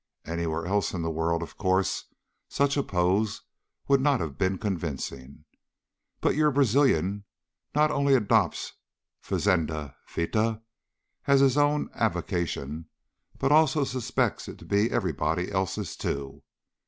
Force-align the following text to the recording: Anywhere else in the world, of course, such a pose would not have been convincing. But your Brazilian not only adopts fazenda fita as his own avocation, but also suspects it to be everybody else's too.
Anywhere 0.25 0.65
else 0.65 0.93
in 0.95 1.03
the 1.03 1.11
world, 1.11 1.43
of 1.43 1.59
course, 1.59 2.05
such 2.49 2.75
a 2.75 2.81
pose 2.81 3.43
would 3.87 4.01
not 4.01 4.19
have 4.19 4.35
been 4.35 4.57
convincing. 4.57 5.45
But 6.21 6.33
your 6.33 6.49
Brazilian 6.49 7.25
not 7.75 7.91
only 7.91 8.15
adopts 8.15 8.73
fazenda 9.21 9.95
fita 10.09 10.63
as 11.27 11.39
his 11.41 11.55
own 11.55 11.91
avocation, 11.93 12.87
but 13.37 13.51
also 13.51 13.83
suspects 13.83 14.47
it 14.47 14.57
to 14.57 14.65
be 14.65 14.89
everybody 14.89 15.51
else's 15.51 15.95
too. 15.95 16.41